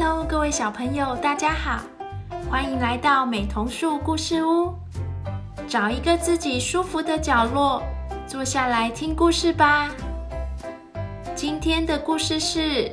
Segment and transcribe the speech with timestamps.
[0.00, 1.80] Hello，各位小朋友，大家好，
[2.48, 4.72] 欢迎来到美童树故事屋。
[5.66, 7.82] 找一个自己舒服的角落，
[8.24, 9.90] 坐下来听故事吧。
[11.34, 12.60] 今天的故事是《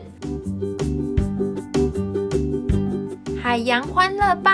[3.39, 4.51] 海洋欢乐报》。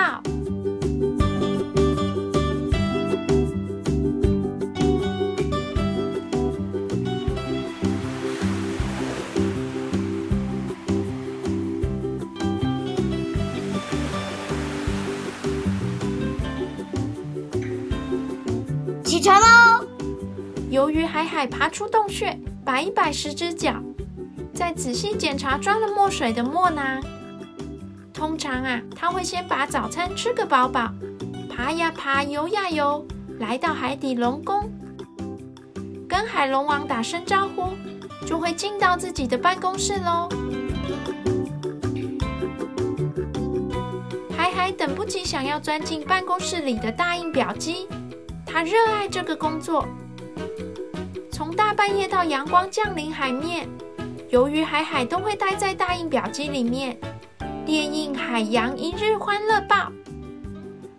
[19.22, 19.86] 床喽！
[20.72, 23.74] 鱿鱼海海爬出洞穴，摆一摆十只脚，
[24.52, 27.00] 再仔细检查装了墨水的墨囊。
[28.12, 30.92] 通常啊，他会先把早餐吃个饱饱，
[31.48, 33.06] 爬呀爬，游呀游，
[33.38, 34.68] 来到海底龙宫，
[36.08, 37.74] 跟海龙王打声招呼，
[38.26, 40.28] 就会进到自己的办公室喽。
[44.36, 47.86] 海海等不及想要钻进办公室里的大印表机。
[48.52, 49.88] 他热爱这个工作，
[51.30, 53.66] 从大半夜到阳光降临海面，
[54.30, 56.98] 鱿鱼海海都会待在大印表机里面，
[57.64, 59.76] 电印《海洋一日欢乐报》。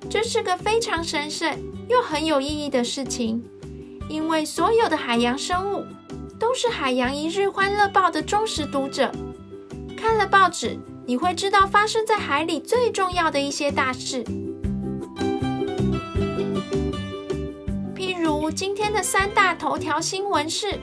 [0.09, 1.55] 这是个非常神圣
[1.87, 3.43] 又很有意义的事情，
[4.09, 5.85] 因为所有的海洋生物
[6.39, 9.11] 都是《海洋一日欢乐报》的忠实读者。
[9.95, 14.23] 看了报纸，你会知道发生在海里最重要的一些大事。
[18.51, 20.79] 今天的三大头条新闻是：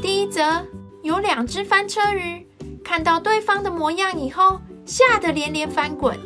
[0.00, 0.64] 第一则，
[1.02, 2.46] 有两只翻车鱼
[2.82, 6.18] 看到对方的模样以后，吓得连连翻滚，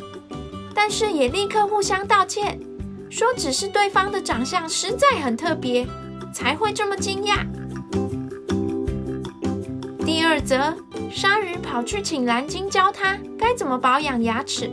[0.74, 2.60] 但是也立刻互相道歉，
[3.08, 5.86] 说只是对方的长相实在很特别，
[6.32, 7.46] 才会这么惊讶。
[10.04, 10.74] 第二则，
[11.10, 14.70] 鲨鱼跑去请蓝鲸教他该怎么保养牙齿，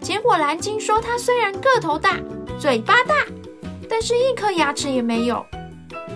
[0.00, 2.18] 结果蓝鲸说他虽然个头大，
[2.58, 3.14] 嘴巴大。
[3.88, 5.44] 但是一颗牙齿也没有，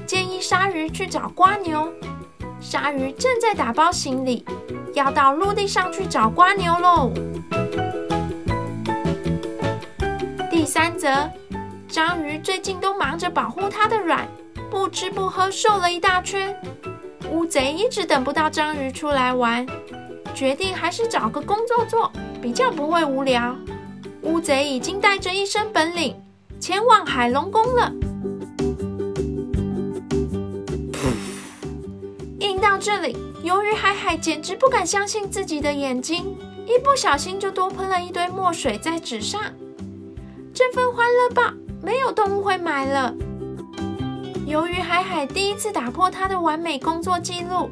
[0.07, 1.93] 建议鲨鱼去找瓜牛。
[2.61, 4.45] 鲨鱼正在打包行李，
[4.95, 7.11] 要到陆地上去找瓜牛喽。
[10.51, 11.29] 第三则，
[11.89, 14.29] 章鱼最近都忙着保护它的卵，
[14.71, 16.55] 不吃不喝瘦了一大圈。
[17.33, 19.67] 乌贼一直等不到章鱼出来玩，
[20.35, 23.57] 决定还是找个工作做，比较不会无聊。
[24.21, 26.15] 乌贼已经带着一身本领。
[26.63, 27.93] 前往海龙宫了。
[32.39, 39.43] 印到这里，由于海海简直不敢相信自己的眼睛，一不小心就多喷了一堆墨水在纸上。
[40.55, 41.53] 这份欢乐报
[41.83, 43.13] 没有动物会买了。
[44.47, 47.71] 由于海海第一次打破他的完美工作记录，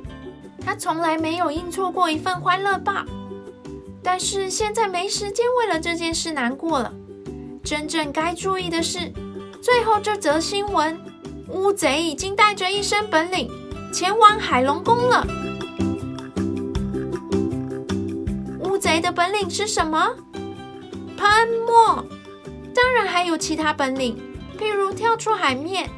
[0.60, 3.04] 他从来没有印错过一份欢乐报，
[4.02, 6.92] 但是现在没时间为了这件事难过了。
[7.62, 9.12] 真正该注意的是，
[9.62, 10.98] 最后这则新闻：
[11.48, 13.50] 乌贼已经带着一身本领
[13.92, 15.26] 前往海龙宫了。
[18.60, 20.16] 乌贼的本领是什么？
[21.16, 22.04] 喷墨。
[22.74, 24.16] 当然还有其他本领，
[24.58, 25.88] 譬如跳出海面。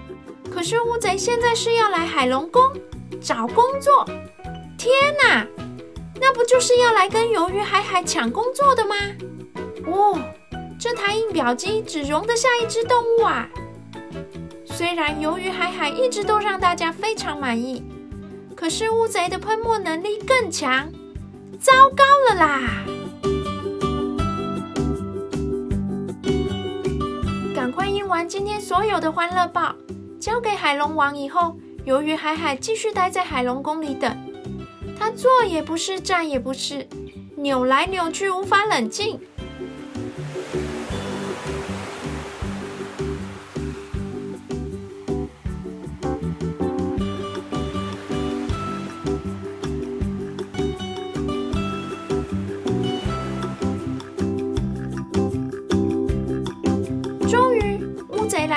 [0.50, 2.62] 可是乌贼现在是要来海龙宫
[3.20, 4.04] 找工作。
[4.76, 4.92] 天
[5.22, 5.46] 哪，
[6.20, 8.96] 那不就是要来跟鱿鱼海海抢工作的吗？
[9.86, 10.18] 哦。
[10.82, 13.48] 这台印表机只容得下一只动物啊！
[14.64, 17.84] 虽然鱿鱼海海一直都让大家非常满意，
[18.56, 20.90] 可是乌贼的喷墨能力更强，
[21.60, 22.84] 糟糕了啦！
[27.54, 29.76] 赶快印完今天所有的欢乐报，
[30.18, 31.56] 交给海龙王以后，
[31.86, 34.12] 鱿鱼海海继续待在海龙宫里等。
[34.98, 36.88] 他坐也不是，站也不是，
[37.36, 39.20] 扭来扭去，无法冷静。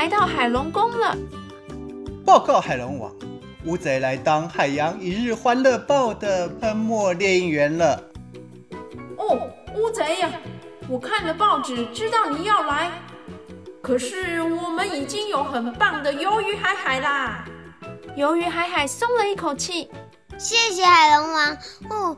[0.05, 1.17] 来到海龙宫了。
[2.23, 3.11] 报告海龙王，
[3.65, 7.99] 乌贼来当《海洋一日欢乐报》的喷墨猎鹰员了。
[9.17, 10.29] 哦，乌贼呀，
[10.87, 12.91] 我看了报纸，知道你要来。
[13.81, 17.43] 可是我们已经有很棒的鱿鱼海海啦。
[18.15, 19.89] 鱿鱼海海松了一口气。
[20.37, 21.57] 谢谢海龙王。
[21.89, 22.17] 哦，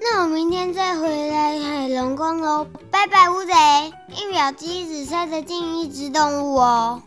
[0.00, 2.66] 那我明天再回来海龙宫喽。
[2.90, 3.52] 拜拜，乌贼。
[4.08, 7.02] 一秒机只塞得进一只动物哦。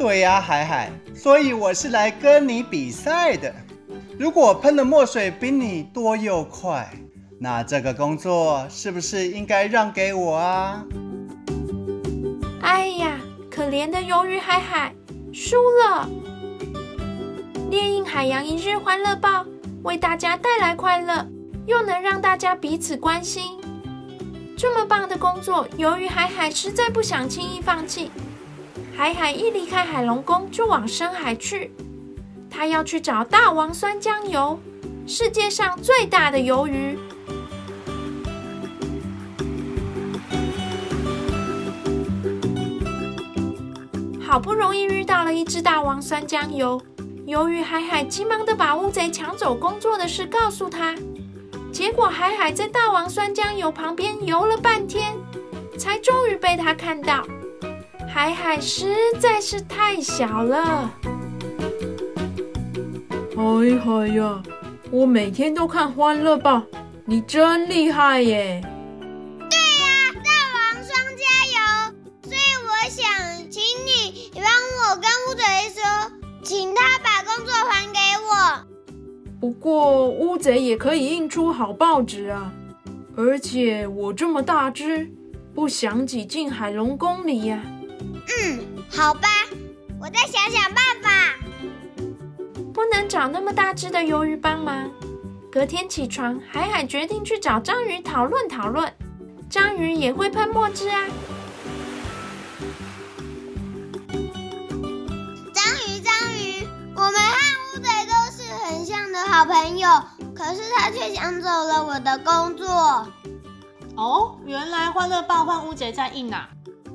[0.00, 3.54] 对呀，海海，所以我是来跟你比赛的。
[4.18, 6.90] 如果喷的墨水比你多又快，
[7.38, 10.82] 那这个工作是不是应该让给我啊？
[12.62, 13.20] 哎呀，
[13.50, 14.94] 可怜的鱿鱼海海
[15.34, 16.08] 输了。
[17.70, 19.44] 猎鹰海洋一日欢乐报
[19.82, 21.26] 为大家带来快乐，
[21.66, 23.60] 又能让大家彼此关心。
[24.56, 28.10] 这么棒的工作，鱿鱼海海实在不想轻易放弃。
[29.00, 31.72] 海海一离开海龙宫，就往深海去。
[32.50, 34.58] 他要去找大王酸浆鱿，
[35.06, 36.98] 世界上最大的鱿鱼。
[44.20, 46.78] 好不容易遇到了一只大王酸浆鱿，
[47.26, 50.94] 鱿鱼海海急忙的把乌贼抢走工作的事告诉他。
[51.72, 55.16] 结果海海在大王酸浆鱿旁边游了半天，
[55.78, 57.24] 才终于被他看到。
[58.12, 60.90] 海海实在是太小了。
[63.36, 64.42] 海海呀，
[64.90, 66.62] 我每天都看欢乐报，
[67.04, 68.60] 你真厉害耶！
[69.48, 71.22] 对呀、啊，大王双加
[71.54, 71.58] 油！
[72.24, 73.00] 所以我想
[76.42, 78.66] 请他把工作还给我。
[79.40, 82.52] 不过乌贼也可以印出好报纸啊，
[83.16, 85.08] 而且我这么大只，
[85.54, 87.62] 不想挤进海龙宫里呀。
[88.30, 88.60] 嗯，
[88.90, 89.28] 好吧，
[90.00, 91.10] 我再想想办法。
[92.72, 94.90] 不能找那么大只的鱿鱼帮忙。
[95.50, 98.92] 隔天起床，海海决定去找章鱼讨论讨论。
[99.50, 101.06] 章鱼也会喷墨汁啊。
[105.52, 109.88] 章鱼，章鱼，我们和乌贼都是很像的好朋友，
[110.36, 113.08] 可是他却抢走了我的工作。
[113.96, 116.48] 哦，原来欢乐报换乌贼在印啊！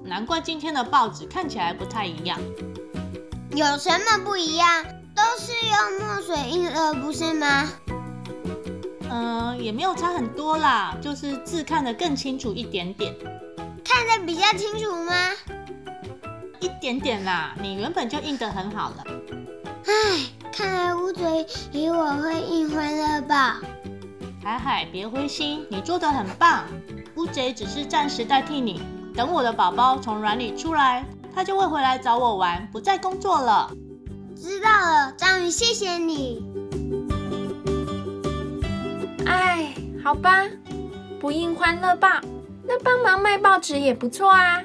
[0.05, 2.39] 难怪今天的报纸看起来不太一样。
[3.51, 4.85] 有什么不一样？
[5.15, 7.69] 都是用墨水印的，不是吗？
[9.09, 13.15] 嗯，也没有差很多啦，就是字看得更清楚一点点。
[13.83, 15.13] 看得比较清楚吗？
[16.59, 19.03] 一点点啦，你原本就印得很好了。
[19.85, 19.93] 唉。
[20.57, 23.35] 看来乌贼比我会印欢乐报。
[24.41, 26.63] 海海，别灰心，你做的很棒。
[27.17, 28.81] 乌贼只是暂时代替你，
[29.15, 33.71] 等我的宝宝从卵里出来，他就会回来找我玩，不再工作了。
[34.35, 36.43] 知道了，章鱼，谢谢你。
[39.25, 39.73] 哎，
[40.03, 40.43] 好吧，
[41.19, 42.09] 不印欢乐报，
[42.63, 44.61] 那帮忙卖报纸也不错啊。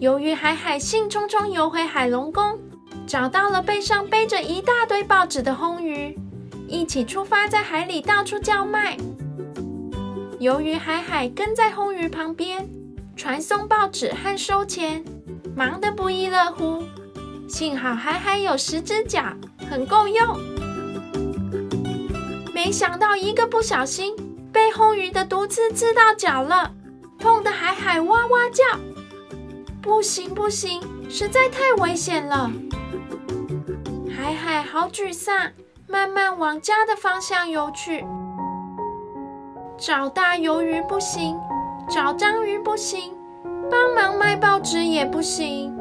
[0.00, 2.58] 由于海海兴冲冲游回海龙宫。
[3.06, 6.18] 找到了背上背着一大堆报纸的红鱼，
[6.66, 8.96] 一起出发，在海里到处叫卖。
[10.40, 12.68] 由于海海跟在红鱼旁边，
[13.16, 15.02] 传送报纸和收钱，
[15.56, 16.84] 忙得不亦乐乎。
[17.48, 19.24] 幸好海海有十只脚，
[19.70, 20.38] 很够用。
[22.54, 24.14] 没想到一个不小心，
[24.52, 26.74] 被红鱼的毒刺刺到脚了，
[27.18, 28.62] 痛得海海哇哇叫。
[29.80, 32.50] 不行不行，实在太危险了。
[34.14, 35.52] 海海好沮丧，
[35.88, 38.04] 慢慢往家的方向游去。
[39.78, 41.38] 找大鱿鱼不行，
[41.88, 43.14] 找章鱼不行，
[43.70, 45.72] 帮忙卖报纸也不行。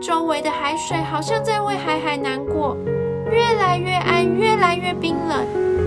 [0.00, 2.74] 周围的海水好像在为海海难过，
[3.30, 5.83] 越来越暗，越来越冰冷。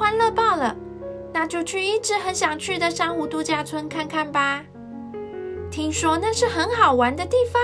[0.00, 0.74] 欢乐爆了，
[1.30, 4.64] 那就去一直很想去的珊瑚度假村看看吧。
[5.70, 7.60] 听说那是很好玩的地方。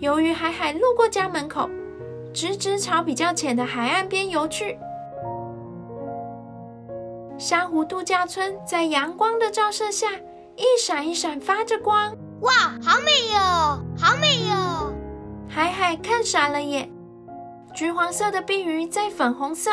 [0.00, 1.70] 由于海海路过家门口，
[2.34, 4.76] 直直朝比较浅的海岸边游去。
[7.38, 10.08] 珊瑚度假村在阳光的照射下，
[10.56, 12.16] 一闪一闪发着光。
[12.40, 12.50] 哇，
[12.82, 13.38] 好美哟，
[13.96, 14.92] 好美哟！
[15.48, 16.90] 海海看傻了眼。
[17.72, 19.70] 橘黄色的碧鱼在粉红色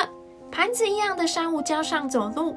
[0.51, 2.55] 盘子一样的珊瑚礁上走路，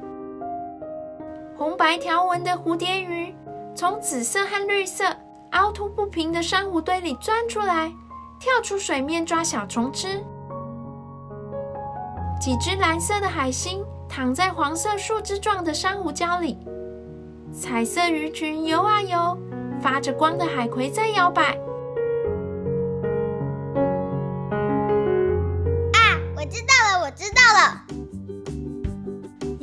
[1.56, 3.35] 红白条纹的蝴蝶鱼
[3.75, 5.04] 从紫色和绿色
[5.50, 7.92] 凹凸不平的珊瑚堆里钻出来，
[8.38, 10.25] 跳出水面抓小虫吃。
[12.40, 16.56] 几只蓝色的海星躺在黄色树枝状的珊瑚礁里，
[17.52, 19.37] 彩色鱼群游啊游，
[19.80, 21.59] 发着光的海葵在摇摆。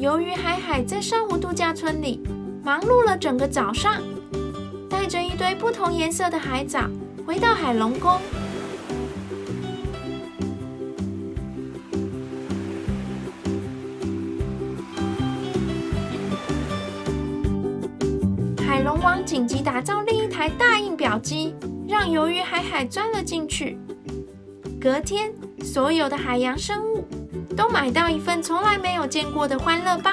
[0.07, 2.21] 鱿鱼海海在珊瑚度假村里
[2.63, 4.01] 忙碌了整个早上。
[4.89, 6.89] 带着一堆不同颜色的海藻
[7.25, 8.17] 回到海龙宫。
[18.65, 21.53] 海龙王紧急打造另一台大印表机
[21.85, 23.77] 让鱿鱼海海钻了进去。
[24.79, 27.05] 隔天所有的海洋生物
[27.57, 30.11] 都买到一份从来没有见过的欢乐报。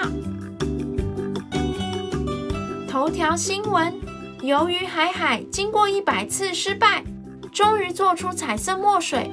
[2.88, 3.92] 头条新闻：
[4.40, 7.04] 鱿鱼海海经过一百次失败，
[7.52, 9.30] 终于做出彩色墨水。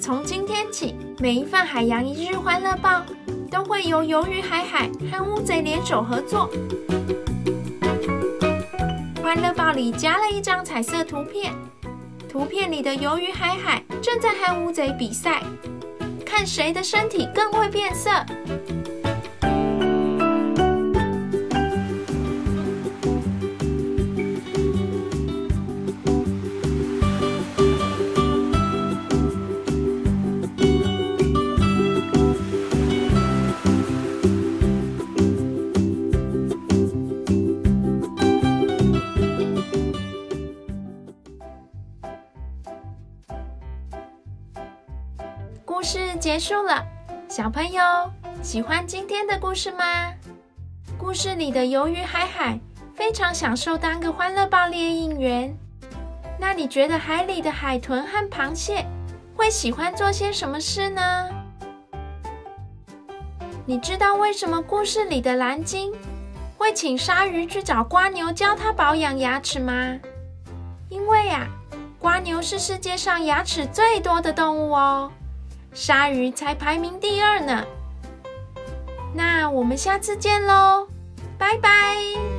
[0.00, 3.02] 从今天起，每一份海洋一日欢乐报
[3.50, 6.48] 都会由鱿鱼海海和乌贼联手合作。
[9.20, 11.52] 欢乐报里加了一张彩色图片。
[12.28, 15.42] 图片里的鱿鱼海海正在和乌贼比赛，
[16.34, 18.10] 看谁的身体更会变色。
[46.22, 46.86] 结束了，
[47.28, 47.82] 小朋友
[48.44, 50.14] 喜欢今天的故事吗？
[50.96, 52.60] 故事里的鱿鱼海海
[52.94, 55.52] 非常享受当个欢乐爆裂应援。
[56.38, 58.86] 那你觉得海里的海豚和螃蟹
[59.34, 61.28] 会喜欢做些什么事呢？
[63.66, 65.92] 你知道为什么故事里的蓝鲸
[66.56, 69.98] 会请鲨鱼去找瓜牛教它保养牙齿吗？
[70.88, 71.48] 因为呀，
[71.98, 75.10] 瓜牛是世界上牙齿最多的动物哦。
[75.72, 77.64] 鲨鱼才排名第二呢。
[79.14, 80.86] 那我们下次见喽，
[81.38, 82.31] 拜拜。